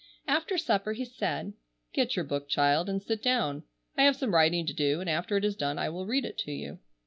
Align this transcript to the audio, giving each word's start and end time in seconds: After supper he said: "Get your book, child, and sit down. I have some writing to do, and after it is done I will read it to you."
After 0.27 0.57
supper 0.57 0.93
he 0.93 1.05
said: 1.05 1.53
"Get 1.93 2.15
your 2.15 2.25
book, 2.25 2.49
child, 2.49 2.89
and 2.89 3.03
sit 3.03 3.21
down. 3.21 3.61
I 3.95 4.01
have 4.05 4.15
some 4.15 4.33
writing 4.33 4.65
to 4.65 4.73
do, 4.73 4.99
and 4.99 5.07
after 5.07 5.37
it 5.37 5.45
is 5.45 5.55
done 5.55 5.77
I 5.77 5.89
will 5.89 6.07
read 6.07 6.25
it 6.25 6.39
to 6.39 6.51
you." 6.51 6.79